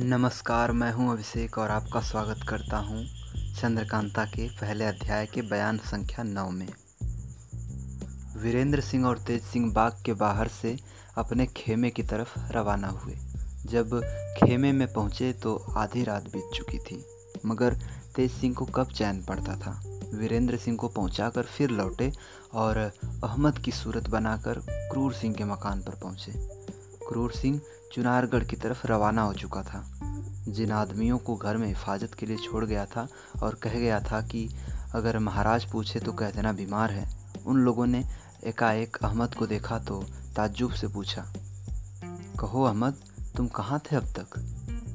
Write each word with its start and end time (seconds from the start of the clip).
नमस्कार, 0.00 0.70
मैं 0.72 0.90
हूँ 0.92 1.10
अभिषेक 1.12 1.58
और 1.58 1.70
आपका 1.70 2.00
स्वागत 2.00 2.40
करता 2.48 2.76
हूँ 2.76 3.04
चंद्रकांता 3.56 4.24
के 4.24 4.48
पहले 4.50 4.84
अध्याय 4.84 5.26
के 5.26 5.42
बयान 5.42 5.76
संख्या 5.78 6.24
नौ 6.24 6.48
में। 6.50 6.66
वीरेंद्र 8.36 8.80
सिंह 8.80 9.06
और 9.06 9.18
तेज 9.18 9.42
सिंह 9.42 9.70
बाग 9.72 10.02
के 10.06 10.12
बाहर 10.12 10.48
से 10.48 10.76
अपने 11.18 11.46
खेमे 11.46 11.90
की 11.90 12.02
तरफ़ 12.02 12.38
रवाना 12.52 12.88
हुए। 12.88 13.14
जब 13.66 14.00
खेमे 14.38 14.72
में 14.72 14.86
पहुँचे 14.92 15.32
तो 15.32 15.54
आधी 15.76 16.04
रात 16.04 16.24
बीत 16.24 16.50
चुकी 16.54 16.78
थी, 16.78 17.02
मगर 17.46 17.78
तेज 18.16 18.30
सिंह 18.30 18.54
को 18.54 18.64
कब 18.64 18.88
चैन 18.88 19.22
पड़ता 19.22 19.56
था? 19.56 19.80
वीरेंद्र 20.14 20.56
सिंह 20.56 20.76
को 20.76 20.88
पहुंचाकर 20.88 21.42
फिर 21.42 21.70
लौटे 21.70 22.12
और 22.54 22.76
अहमद 22.76 23.58
की 23.58 23.72
सूरत 23.72 24.10
बनाकर 24.10 24.62
क्रूर 24.68 25.14
सिंह 25.14 25.34
के 25.34 25.44
मकान 25.44 25.82
पर 25.82 25.98
पहुँचे। 26.02 26.63
क्रूर 27.08 27.32
सिंह 27.32 27.60
चुनारगढ़ 27.92 28.44
की 28.44 28.56
तरफ़ 28.56 28.86
रवाना 28.86 29.22
हो 29.22 29.32
चुका 29.32 29.62
था। 29.62 29.84
जिन 30.48 30.72
आदमियों 30.72 31.18
को 31.18 31.36
घर 31.36 31.56
में 31.56 31.66
हिफाजत 31.68 32.14
के 32.14 32.26
लिए 32.26 32.36
छोड़ 32.36 32.64
गया 32.64 32.84
था 32.86 33.06
और 33.42 33.54
कह 33.54 33.70
गया 33.70 34.00
था 34.00 34.20
कि 34.22 34.48
अगर 34.94 35.18
महाराज 35.18 35.64
पूछे 35.64 36.00
तो 36.00 36.12
कह 36.12 36.30
देना 36.30 36.52
बीमार 36.52 36.90
है, 36.90 37.08
उन 37.46 37.56
लोगों 37.56 37.86
ने 37.86 38.04
एकाएक 38.44 38.96
अहमद 38.96 39.34
को 39.34 39.46
देखा 39.46 39.78
तो 39.78 40.02
ताज्जुब 40.36 40.72
से 40.72 40.88
पूछा, 40.88 41.24
कहो 42.40 42.62
अहमद, 42.62 42.94
तुम 43.36 43.48
कहाँ 43.48 43.80
थे 43.80 43.96
अब 43.96 44.04
तक? 44.18 44.26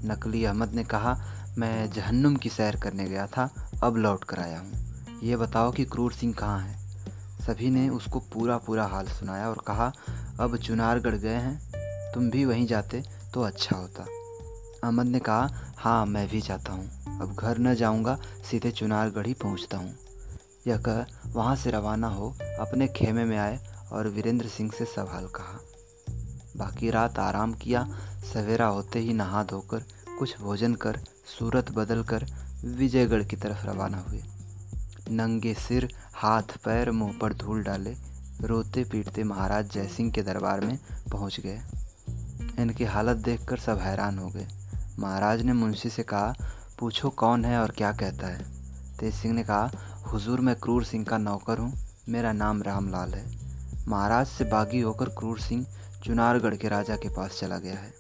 नकली 0.06 0.44
अहमद 0.46 0.74
ने 0.74 0.84
कहा, 0.84 1.18
मैं 1.58 1.92
जहन्नुम 1.92 2.36
की 2.36 2.50
सैर 2.50 2.76
करने 2.76 3.06
गया 3.06 3.28
था, 3.28 3.50
अब 3.84 3.98
लौट 3.98 4.24
कर 4.24 4.40
आया 4.40 4.60
हूँ। 4.60 5.20
ये 5.24 5.36
बताओ 5.36 5.72
कि 5.72 5.86
क्रूर 5.86 6.14
सिंह 6.14 6.34
कहाँ 6.34 6.60
है? 6.60 6.78
सभी 7.40 7.70
ने 7.70 7.88
उसको 7.90 8.20
पूरा 8.34 8.58
पूरा 8.58 8.86
हाल 8.86 9.08
सुनाया 9.10 9.50
और 9.50 9.64
कहा, 9.68 9.92
अब 10.40 10.58
चुनारगढ़ 10.58 11.16
गए 11.16 11.36
हैं 11.36 11.69
तुम 12.14 12.30
भी 12.30 12.46
वहीं 12.46 12.68
जाते 12.68 13.04
तो 13.34 13.42
अच्छा 13.42 13.76
होता। 13.76 14.06
अहमद 14.84 15.06
ने 15.06 15.20
कहा 15.20 15.50
हाँ 15.78 16.06
मैं 16.06 16.28
भी 16.28 16.42
जाता 16.42 16.72
हूँ। 16.72 17.20
अब 17.22 17.36
घर 17.36 17.58
न 17.58 17.76
जाऊँगा, 17.76 18.18
सीधे 18.52 18.72
चुनारगढ़ 18.72 19.28
ही 19.28 19.34
पहुँचता 19.34 19.78
हूँ। 19.78 19.96
यह 20.68 20.78
कह, 20.78 21.06
वहाँ 21.34 21.56
से 21.56 21.72
रवाना 21.72 22.08
हो, 22.08 22.36
अपने 22.60 22.88
खेमे 22.88 23.24
में 23.24 23.38
आए 23.38 23.60
और 23.92 24.08
वीरेंद्र 24.08 24.48
सिंह 24.48 24.72
से 24.72 24.86
सवाल 24.86 25.28
कहा। 25.28 25.60
बाकी 26.58 26.90
रात 26.90 27.20
आराम 27.20 27.54
किया, 27.54 27.88
सवेरा 28.34 28.68
होते 28.68 29.00
ही 29.00 29.14
नहा 29.14 29.44
धोकर, 29.44 29.84
कुछ 30.20 30.42
भोजन 30.42 30.76
कर, 30.76 31.00
सूरत 31.40 31.72
बदल 31.72 32.04
कर, 32.04 32.26
विजयगढ़ 32.66 33.24
की 33.24 33.36
तरफ़ 33.36 33.68
रवाना 33.68 33.98
हुए। 33.98 34.22
नंगे 35.10 35.54
सिर, 35.54 35.94
हाथ 36.14 36.58
पैर, 36.66 36.92
मुँह 36.92 37.18
पर 37.22 37.34
धूल 37.34 37.64
डाले, 37.64 37.96
रोते 38.42 38.84
पीटते 38.84 39.24
महाराज 39.24 39.72
जयसिंह 39.72 40.12
के 40.12 40.22
दरबार 40.22 40.62
में 40.62 40.80
पहुँच 41.12 41.40
गए। 41.40 41.62
इनकी 42.62 42.84
हालत 42.84 43.18
देखकर 43.18 43.58
सब 43.58 43.78
हैरान 43.78 44.18
हो 44.18 44.28
गए। 44.28 44.48
महाराज 45.00 45.42
ने 45.42 45.54
मुंशी 45.54 45.90
से 45.90 46.04
कहा, 46.04 46.36
पूछो 46.80 47.10
कौन 47.10 47.46
है 47.46 47.60
और 47.60 47.72
क्या 47.72 47.92
कहता 47.92 48.28
है? 48.28 48.46
तेज 49.00 49.14
सिंह 49.14 49.34
ने 49.34 49.44
कहा, 49.44 49.72
हुजूर 50.14 50.42
मैं 50.42 50.56
क्रूर 50.56 50.84
सिंह 50.84 51.06
का 51.06 51.18
नौकर 51.18 51.58
हूँ। 51.58 51.74
मेरा 52.10 52.32
नाम 52.32 52.62
रामलाल 52.62 53.14
है। 53.14 53.26
महाराज 53.88 54.28
से 54.28 54.44
बागी 54.44 54.80
होकर 54.80 55.10
क्रूर 55.10 55.40
सिंह 55.40 55.66
चुनारगढ़ 56.04 56.56
के 56.56 56.68
राजा 56.68 56.96
के 56.96 57.10
पास 57.10 57.40
चला 57.40 57.58
गया 57.58 57.76
है। 57.76 57.94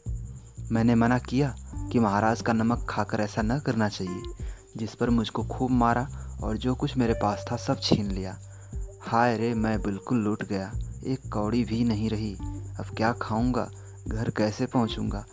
मैंने 0.71 0.95
मना 0.95 1.19
किया 1.19 1.55
कि 1.91 1.99
महाराज 1.99 2.41
का 2.41 2.53
नमक 2.53 2.85
खाकर 2.89 3.19
ऐसा 3.19 3.41
न 3.41 3.59
करना 3.59 3.89
चाहिए, 3.89 4.21
जिस 4.77 4.95
पर 4.95 5.09
मुझको 5.09 5.43
खूब 5.43 5.71
मारा 5.71 6.07
और 6.43 6.57
जो 6.57 6.75
कुछ 6.75 6.97
मेरे 6.97 7.13
पास 7.13 7.45
था 7.51 7.55
सब 7.55 7.79
छीन 7.79 8.11
लिया। 8.11 8.37
हाय 9.01 9.37
रे, 9.37 9.53
मैं 9.53 9.81
बिल्कुल 9.81 10.17
लूट 10.17 10.43
गया। 10.43 10.71
एक 11.03 11.29
कौड़ी 11.33 11.63
भी 11.63 11.83
नहीं 11.83 12.09
रही। 12.09 12.35
अब 12.79 12.85
क्या 12.97 13.13
खाऊँगा? 13.13 13.69
घर 14.09 14.29
कैसे 14.29 14.65
पहुंचूँगा? 14.65 15.25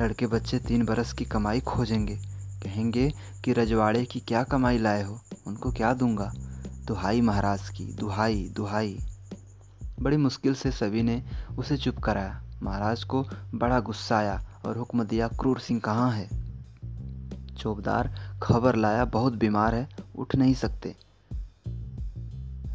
लड़के 0.00 0.26
बच्चे 0.26 0.58
तीन 0.58 0.84
बरस 0.84 1.12
की 1.12 1.24
कमाई 1.24 1.60
खोजेंगे। 1.60 2.16
कहेंगे 2.62 3.12
कि 3.44 3.52
रजवाड़े 3.52 4.04
की 4.04 4.20
क्या 4.20 4.42
कमाई 4.42 4.78
लाए 4.78 5.02
हो? 5.02 5.20
उनको 5.46 5.72
क्या 5.72 5.92
दूँगा? 5.92 6.32
दुहाई 6.86 7.20
महाराज 7.20 7.68
की, 7.68 7.84
दुहाई 7.84 8.52
दुहाई। 8.56 8.98
बड़ी 10.00 10.16
मुश्किल 10.16 10.54
से 10.54 10.70
सभी 10.70 11.02
ने 11.02 11.24
उसे 11.58 11.76
चुप 11.76 11.98
कराया। 11.98 12.42
महाराज 12.62 13.04
को 13.04 13.26
बड़ा 13.54 13.80
गुस्सा 13.80 14.18
आया 14.18 14.62
और 14.66 14.78
हुक्म 14.78 15.04
दिया, 15.04 15.28
क्रूर 15.28 15.58
सिंह 15.58 15.80
कहाँ 15.80 16.10
है? 16.10 16.28
चौबदार 17.54 18.38
खबर 18.42 18.76
लाया, 18.76 19.04
बहुत 19.04 19.32
बीमार 19.32 19.74
है, 19.74 19.88
उठ 20.16 20.36
नहीं 20.36 20.54
सकते। 20.54 20.96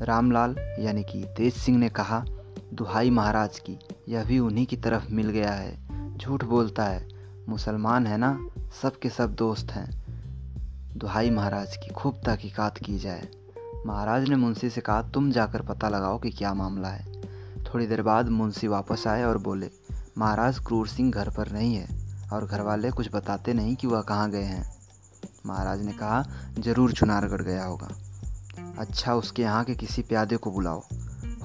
रामलाल, 0.02 0.56
यानी 0.80 1.04
कि 1.04 1.24
तेज 1.38 1.54
सिंह 1.54 1.78
ने 1.78 1.90
कहा, 1.90 2.26
दुहाई 2.74 3.10
महाराज 3.10 3.60
की 3.60 3.80
यह 4.10 4.24
भी 4.24 4.40
उन्हीं 4.40 4.66
की 4.66 4.78
तरफ़ 4.78 5.12
मिल 5.12 5.30
गया 5.30 5.52
है। 5.52 5.78
झूठ 6.18 6.44
बोलता 6.44 6.84
है। 6.84 7.08
मुसलमान 7.50 8.08
है 8.08 8.18
ना? 8.18 8.48
सब 8.82 9.00
के 9.00 9.10
सब 9.10 9.36
दोस्त 9.36 9.72
हैं। 9.72 10.04
दुहाई 10.98 11.30
महाराज 11.30 11.78
की 11.78 11.90
खूब 11.94 12.22
तहकीकात 12.26 12.78
की 12.78 13.00
जाए। 13.00 13.28
महाराज 13.86 14.30
ने 14.30 14.36
मुंशी 14.36 14.70
से 14.70 14.82
कहा, 14.82 15.02
तुम 15.02 15.32
जाकर 15.32 15.62
पता 15.62 15.90
लगाओ 15.90 16.20
कि 16.20 16.30
क्या 16.30 16.54
मामला 16.54 16.90
है। 16.90 17.22
थोड़ी 17.64 17.88
देर 17.88 18.02
बाद 18.02 18.30
मुंशी 18.30 18.68
वापस 18.68 19.08
आए 19.08 19.24
और 19.24 19.38
बोले, 19.38 19.70
महाराज, 20.18 20.60
क्रूर 20.60 20.88
सिंह 20.88 21.12
घर 21.12 21.30
पर 21.30 21.52
नहीं 21.52 21.76
है 21.76 21.88
और 22.34 22.46
घर 22.46 22.62
वाले 22.62 22.92
कुछ 22.92 23.10
बताते 23.14 23.54
नहीं 23.54 23.76
कि 23.76 23.88
वह 23.88 24.02
कहाँ 24.02 24.32
गए 24.32 24.44
हैं। 24.44 24.74
महाराज 25.46 25.82
ने 25.82 25.92
कहा, 25.92 26.26
ज़रूर 26.60 26.92
चुनारगढ़ 26.92 27.42
गया 27.42 27.66
होगा। 27.66 27.90
अच्छा 28.80 29.16
उसके 29.16 29.42
यहाँ 29.42 29.64
के 29.64 29.76
किसी 29.76 30.02
प्यादे 30.02 30.38
को 30.38 30.52
बुलाओ। 30.52 30.84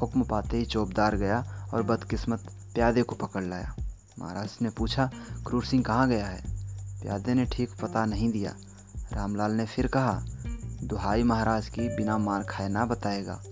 हुक्म 0.01 0.23
पाते 0.23 0.57
ही 0.57 0.65
चौबदार 0.65 1.17
गया 1.17 1.69
और 1.75 1.83
बदकिस्मत 1.83 2.47
प्यादे 2.75 3.03
को 3.03 3.15
पकड़ 3.15 3.45
लाया। 3.45 3.75
महाराज 4.19 4.59
ने 4.63 4.71
पूछा, 4.71 5.11
क्रूर 5.47 5.65
सिंह 5.65 5.83
कहाँ 5.83 6.09
गया 6.09 6.27
है? 6.27 6.43
प्यादे 7.03 7.35
ने 7.35 7.45
ठीक 7.45 7.71
पता 7.83 8.07
नहीं 8.07 8.31
दिया। 8.31 8.57
रामलाल 9.13 9.53
ने 9.53 9.67
फिर 9.67 9.87
कहा, 9.87 10.25
दुहाई 10.85 11.23
महाराज 11.23 11.69
की 11.69 11.97
बिना 11.97 12.19
मार 12.19 12.43
खाए 12.43 12.69
ना 12.69 12.87
बताएगा। 12.87 13.43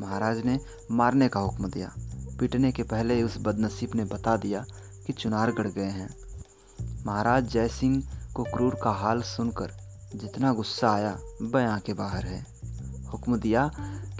महाराज 0.00 0.44
ने 0.44 0.60
मारने 0.90 1.28
का 1.28 1.40
हुक्म 1.40 1.70
दिया। 1.70 1.92
पीटने 2.40 2.72
के 2.72 2.82
पहले 2.82 3.22
उस 3.22 3.38
बदनसीब 3.38 3.90
ने 3.94 4.04
बता 4.04 4.36
दिया 4.36 4.64
कि 5.06 5.12
चुनारगढ़ 5.12 5.68
गए 5.68 5.90
हैं। 5.90 6.14
महाराज 7.06 7.48
जय 7.48 7.68
सिंह 7.68 8.08
को 8.34 8.44
क्रूर 8.44 8.80
का 8.82 8.90
हाल 8.90 9.22
सुनकर 9.22 9.72
जितना 10.14 10.52
गुस्सा 10.52 10.92
आया 10.92 11.18
बयां 11.42 11.80
के 11.80 11.92
बाहर 11.92 12.26
है। 12.26 12.46
हुक्म 13.12 13.36
दिया 13.36 13.70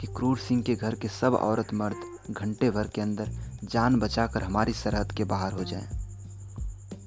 कि 0.00 0.06
क्रूर 0.06 0.38
सिंह 0.38 0.62
के 0.62 0.74
घर 0.74 0.94
के 0.94 1.08
सब 1.08 1.34
औरत 1.34 1.74
मर्द 1.74 1.96
घंटे 2.30 2.70
भर 2.70 2.88
के 2.88 3.00
अंदर 3.00 3.30
जान 3.64 3.98
बचाकर 3.98 4.42
हमारी 4.42 4.72
सरहद 4.72 5.12
के 5.12 5.24
बाहर 5.24 5.52
हो 5.52 5.64
जाए 5.64 5.88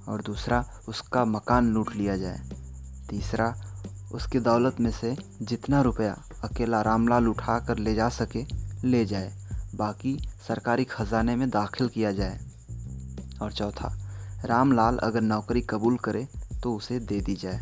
और 0.09 0.21
दूसरा, 0.21 0.65
उसका 0.89 1.25
मकान 1.25 1.67
लूट 1.67 1.95
लिया 1.95 2.17
जाए। 2.17 2.39
तीसरा, 3.09 3.55
उसकी 4.13 4.39
दौलत 4.39 4.79
में 4.79 4.91
से 4.91 5.17
जितना 5.41 5.81
रुपया 5.81 6.23
अकेला 6.43 6.81
रामलाल 6.81 7.27
उठा 7.27 7.59
कर 7.59 7.77
ले 7.77 7.95
जा 7.95 8.09
सके, 8.09 8.45
ले 8.83 9.05
जाए। 9.05 9.33
बाकी 9.75 10.19
सरकारी 10.47 10.83
खजाने 10.83 11.35
में 11.35 11.49
दाखिल 11.49 11.87
किया 11.87 12.11
जाए। 12.11 12.39
और 13.41 13.51
चौथा, 13.51 13.97
रामलाल 14.45 14.97
अगर 14.97 15.21
नौकरी 15.21 15.61
कबूल 15.61 15.97
करे 15.97 16.27
तो 16.63 16.75
उसे 16.75 16.99
दे 16.99 17.21
दी 17.21 17.35
जाए। 17.35 17.59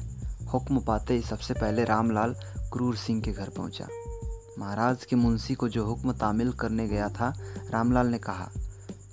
हुक्म 0.54 0.80
पाते 0.80 1.14
ही 1.14 1.22
सबसे 1.22 1.54
पहले 1.54 1.84
रामलाल 1.84 2.36
क्रूर 2.74 2.96
सिंह 2.96 3.22
के 3.22 3.32
घर 3.32 3.50
पहुँचा। 3.50 3.88
महाराज 4.60 5.06
के 5.06 5.16
मुंशी 5.16 5.54
को 5.54 5.70
जो 5.70 5.86
हुक्म 5.86 6.14
तामिल 6.14 6.52
करने 6.52 6.88
गया 6.88 7.10
था, 7.10 7.34
रामलाल 7.70 8.08
ने 8.08 8.18
कहा 8.18 8.50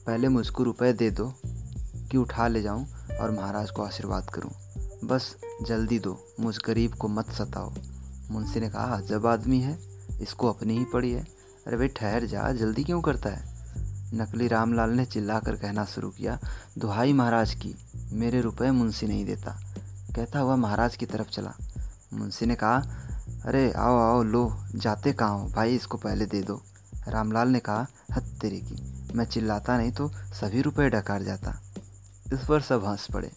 पहले 0.07 0.29
मुझको 0.29 0.63
रुपए 0.63 0.93
दे 0.93 1.11
दो 1.11 1.35
कि 2.11 2.17
उठा 2.17 2.49
ले 2.49 2.63
जाऊँ 2.63 2.87
और 3.21 3.31
महाराज 3.31 3.71
को 3.71 3.83
आशीर्वाद 3.83 4.31
करूँ। 4.31 4.51
बस 5.05 5.37
जल्दी 5.63 5.99
दो, 5.99 6.25
मुझ 6.41 6.59
गरीब 6.67 6.95
को 6.95 7.09
मत 7.09 7.31
सताओ। 7.31 7.73
मुंशी 8.31 8.61
ने 8.61 8.69
कहा, 8.69 9.01
जब 9.01 9.27
आदमी 9.27 9.61
है, 9.61 9.79
इसको 10.21 10.53
अपनी 10.53 10.79
ही 10.79 10.85
पड़ी 10.85 11.13
है। 11.13 11.27
अरे 11.67 11.77
भाई, 11.77 11.89
ठहर 11.89 12.27
जा, 12.27 12.53
जल्दी 12.53 12.85
क्यों 12.85 13.01
करता 13.01 13.31
है? 13.31 13.53
नकली 14.15 14.49
रामलाल 14.49 14.91
ने 14.91 15.05
चिल्लाकर 15.05 15.57
कहना 15.57 15.85
शुरू 15.85 16.11
किया, 16.11 16.39
दुहाई 16.79 17.13
महाराज 17.13 17.55
की, 17.55 17.75
मेरे 18.13 18.41
रुपए 18.41 18.71
मुंशी 18.71 19.07
नहीं 19.07 19.25
देता। 19.25 19.61
कहता 20.17 20.39
हुआ 20.39 20.57
महाराज 20.57 20.97
की 20.97 21.07
तरफ़ 21.07 21.29
चला। 21.29 21.53
मुंशी 22.13 22.47
ने 22.47 22.55
कहा, 22.55 22.83
अरे 23.45 23.73
आओ 23.73 23.99
आओ, 23.99 24.23
लो, 24.23 24.57
जाते 24.75 25.13
कहाँ 25.13 25.39
हो? 25.39 25.49
भाई, 25.49 25.75
इसको 25.75 25.99
पहले 25.99 26.27
दे 26.27 26.43
दो। 26.43 26.63
रामलाल 27.09 27.49
ने 27.49 27.61
कहा, 27.61 27.87
हद 28.13 28.39
तेरे 28.41 28.61
की। 28.61 28.92
मैं 29.15 29.25
चिल्लाता 29.25 29.77
नहीं 29.79 29.93
तो 29.93 30.09
सभी 30.33 30.63
रुपए 30.63 30.89
डकार 30.91 31.23
जाता। 31.23 31.59
इस 32.33 32.45
पर 32.49 32.61
सब 32.61 32.85
हंस 32.85 33.07
पड़े। 33.13 33.31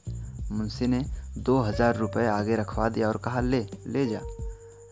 मुंशी 0.51 0.87
ने 0.87 1.03
दो 1.37 1.59
हज़ार 1.59 1.95
रुपये 1.95 2.27
आगे 2.27 2.55
रखवा 2.55 2.89
दिया 2.89 3.07
और 3.07 3.17
कहा, 3.17 3.39
ले 3.39 3.65
ले 3.87 4.05
जा। 4.07 4.19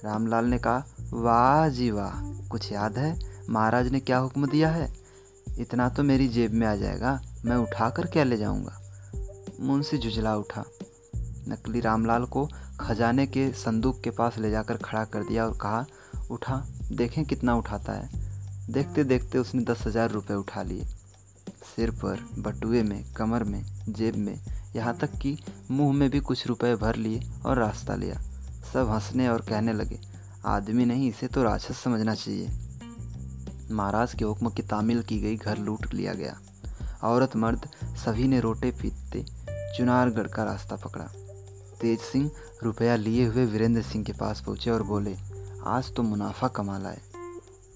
रामलाल 0.06 0.45
ने 0.45 0.57
कहा, 0.57 0.83
वाह 1.13 1.68
जी 1.69 1.89
वाह, 1.91 2.21
कुछ 2.50 2.71
याद 2.71 2.97
है? 2.97 3.18
महाराज 3.50 3.88
ने 3.88 4.00
क्या 4.00 4.18
हुक्म 4.18 4.47
दिया 4.47 4.69
है? 4.69 4.91
इतना 5.59 5.89
तो 5.89 6.03
मेरी 6.03 6.27
जेब 6.27 6.53
में 6.53 6.65
आ 6.68 6.75
जाएगा, 6.75 7.19
मैं 7.45 7.56
उठा 7.56 7.89
कर 7.89 8.07
क्या 8.07 8.24
ले 8.24 8.38
जाऊँगा? 8.38 8.80
मुंशी 9.59 9.97
झुझला 9.97 10.35
उठा। 10.35 10.63
नकली 11.50 11.80
रामलाल 11.80 12.25
को 12.25 12.47
खजाने 12.80 13.25
के 13.27 13.51
संदूक 13.51 14.01
के 14.01 14.09
पास 14.09 14.38
ले 14.38 14.51
जाकर 14.51 14.77
खड़ा 14.77 15.03
कर 15.06 15.24
दिया 15.24 15.45
और 15.45 15.57
कहा, 15.62 15.85
उठा, 16.31 16.63
देखें 16.91 17.24
कितना 17.25 17.56
उठाता 17.56 17.94
है। 17.94 18.23
देखते 18.69 19.04
देखते 19.04 19.38
उसने 19.38 19.63
दस 19.63 19.83
हज़ार 19.88 20.12
रुपये 20.12 20.38
उठा 20.38 20.62
लिए। 20.63 20.86
सिर 21.75 21.92
पर, 21.92 22.19
बटुए 22.39 22.81
में, 22.83 23.04
कमर 23.13 23.44
में, 23.44 23.63
जेब 23.89 24.15
में, 24.15 24.39
यहाँ 24.75 24.98
तक 24.98 25.18
कि 25.18 25.38
मुँह 25.71 25.94
में 25.94 26.10
भी 26.10 26.19
कुछ 26.19 26.45
रुपए 26.48 26.75
भर 26.75 26.95
लिए 26.95 27.21
और 27.45 27.60
रास्ता 27.60 27.95
लिया। 27.95 28.19
सब 28.74 28.89
हंसने 28.89 29.27
और 29.27 29.42
कहने 29.42 29.74
लगे, 29.74 30.00
आदमी 30.45 30.86
नहीं, 30.86 31.10
इसे 31.10 31.27
तो 31.27 31.44
राक्षस 31.44 31.77
समझना 31.77 32.15
चाहिए। 32.15 32.50
महाराज 33.71 34.13
के 34.13 34.25
हुक्म 34.25 34.50
की 34.50 34.62
तामील 34.62 35.01
की 35.01 35.19
गई, 35.19 35.36
घर 35.36 35.57
लूट 35.57 35.94
लिया 35.94 36.13
गया। 36.13 36.38
औरत 37.04 37.36
मर्द 37.36 37.68
सभी 38.06 38.27
ने 38.27 38.39
रोटे 38.39 38.71
पीटते 38.71 39.25
चुनारगढ़ 39.77 40.27
का 40.27 40.44
रास्ता 40.44 40.75
पकड़ा। 40.75 41.06
तेज 41.81 42.00
सिंह 42.00 42.30
रुपया 42.63 42.95
लिए 42.95 43.25
हुए 43.25 43.45
वीरेंद्र 43.45 43.81
सिंह 43.81 44.04
के 44.04 44.13
पास 44.13 44.42
पहुँचे 44.42 44.71
और 44.71 44.83
बोले, 44.83 45.16
आज 45.66 45.94
तो 45.95 46.04
मुनाफा 46.04 46.48
कमा 46.48 46.77
लाए 46.77 47.01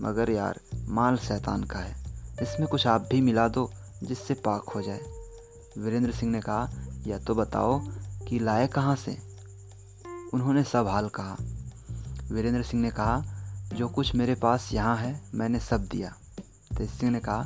मगर 0.01 0.29
यार 0.29 0.59
माल 0.89 1.17
शैतान 1.17 1.63
का 1.63 1.79
है। 1.79 1.95
इसमें 2.41 2.67
कुछ 2.67 2.87
आप 2.87 3.07
भी 3.11 3.21
मिला 3.21 3.47
दो, 3.47 3.71
जिससे 4.03 4.33
पाक 4.33 4.69
हो 4.69 4.81
जाए। 4.81 4.99
वीरेंद्र 5.77 6.11
सिंह 6.11 6.31
ने 6.31 6.41
कहा, 6.41 6.69
या 7.07 7.17
तो 7.19 7.35
बताओ 7.35 7.79
कि 8.27 8.39
लाए 8.39 8.67
कहाँ 8.67 8.95
से? 8.95 9.17
उन्होंने 10.33 10.63
सब 10.63 10.87
हाल 10.87 11.09
कहा। 11.09 11.37
वीरेंद्र 12.31 12.63
सिंह 12.63 12.83
ने 12.83 12.91
कहा, 12.91 13.23
जो 13.73 13.87
कुछ 13.87 14.15
मेरे 14.15 14.35
पास 14.35 14.69
यहाँ 14.73 14.95
है, 14.97 15.21
मैंने 15.35 15.59
सब 15.59 15.87
दिया। 15.87 16.13
तेज 16.77 16.89
सिंह 16.89 17.11
ने 17.11 17.19
कहा, 17.19 17.45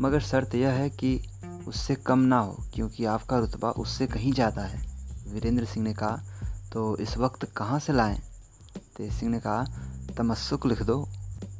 मगर 0.00 0.20
शर्त 0.20 0.54
यह 0.54 0.70
है 0.70 0.90
कि 0.90 1.20
उससे 1.68 1.94
कम 1.94 2.18
ना 2.18 2.38
हो, 2.38 2.64
क्योंकि 2.74 3.04
आपका 3.04 3.38
रुतबा 3.38 3.70
उससे 3.70 4.06
कहीं 4.06 4.32
ज़्यादा 4.32 4.62
है। 4.62 4.82
वीरेंद्र 5.28 5.64
सिंह 5.64 5.84
ने 5.84 5.94
कहा 5.94 6.20
तो 6.72 6.96
इस 6.96 7.16
वक्त 7.16 7.44
कहाँ 7.56 7.78
से 7.78 7.92
लाएँ? 7.92 8.18
तेज 8.96 9.12
सिंह 9.12 9.30
ने 9.32 9.40
कहा, 9.40 9.64
तमस्सुक 10.16 10.66
लिख 10.66 10.82
दो। 10.82 11.08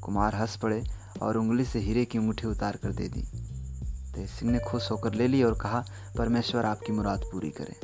कुमार 0.02 0.34
हंस 0.34 0.56
पड़े 0.56 0.84
और 1.22 1.36
उंगली 1.36 1.64
से 1.64 1.78
हीरे 1.78 2.04
की 2.04 2.18
अंगूठी 2.18 2.46
उतार 2.46 2.76
कर 2.76 2.92
दे 2.92 3.08
दी। 3.08 3.22
तेज 4.14 4.28
सिंह 4.30 4.52
ने 4.52 4.58
खुश 4.58 4.90
होकर 4.90 5.14
ले 5.14 5.28
ली 5.28 5.42
और 5.42 5.58
कहा, 5.58 5.84
परमेश्वर 6.18 6.64
आपकी 6.64 6.92
मुराद 6.92 7.20
पूरी 7.32 7.50
करे। 7.50 7.76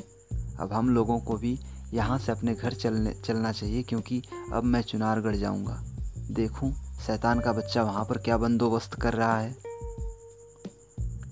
अब 0.61 0.73
हम 0.73 0.91
लोगों 0.91 1.19
को 1.21 1.37
भी 1.37 1.59
यहाँ 1.95 2.19
से 2.19 2.33
अपने 2.33 2.55
घर 2.55 2.73
चलने, 2.73 3.13
चलना 3.25 3.53
चाहिए 3.53 3.83
क्योंकि 3.83 4.23
अब 4.53 4.65
मैं 4.65 4.83
चुनारगढ़ 4.83 5.37
जाऊँगा। 5.37 5.83
देखूँ, 6.31 6.73
शैतान 7.07 7.41
का 7.41 7.53
बच्चा 7.53 7.83
वहाँ 7.83 8.05
पर 8.05 8.19
क्या 8.19 8.37
बंदोबस्त 8.37 8.95
कर 8.95 9.13
रहा 9.13 9.39
है? 9.39 9.57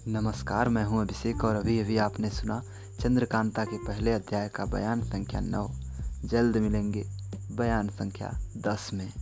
नमस्कार, 0.09 0.69
मैं 0.69 0.85
हूँ 0.85 1.01
अभिषेक 1.01 1.45
और 1.45 1.57
अभी 1.57 1.81
अभी 1.81 1.97
आपने 1.97 2.31
सुना 2.31 2.63
चंद्रकांता 3.01 3.65
के 3.65 3.77
पहले 3.77 4.13
अध्याय 4.13 4.49
का 4.49 4.65
बयान 4.65 5.03
संख्या 5.03 5.41
नौ। 5.41 5.71
जल्द 6.25 6.57
मिलेंगे 6.57 7.05
बयान 7.53 7.89
संख्या 7.89 8.33
दस 8.57 8.91
में। 8.95 9.13